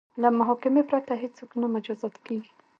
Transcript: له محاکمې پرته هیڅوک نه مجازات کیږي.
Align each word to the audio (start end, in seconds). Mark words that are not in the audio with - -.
له 0.21 0.29
محاکمې 0.37 0.83
پرته 0.89 1.13
هیڅوک 1.21 1.51
نه 1.61 1.67
مجازات 1.75 2.15
کیږي. 2.25 2.51